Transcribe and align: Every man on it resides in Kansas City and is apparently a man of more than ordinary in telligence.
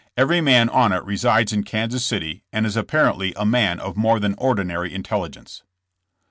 Every 0.17 0.41
man 0.41 0.67
on 0.67 0.91
it 0.93 1.03
resides 1.03 1.53
in 1.53 1.63
Kansas 1.63 2.03
City 2.03 2.43
and 2.51 2.65
is 2.65 2.75
apparently 2.75 3.33
a 3.35 3.45
man 3.45 3.79
of 3.79 3.95
more 3.95 4.19
than 4.19 4.33
ordinary 4.39 4.95
in 4.95 5.03
telligence. 5.03 5.61